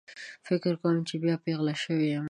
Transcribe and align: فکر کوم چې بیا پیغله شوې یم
فکر 0.47 0.73
کوم 0.81 0.97
چې 1.07 1.15
بیا 1.23 1.35
پیغله 1.45 1.73
شوې 1.83 2.05
یم 2.13 2.19